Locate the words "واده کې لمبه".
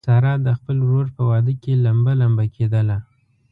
1.29-2.13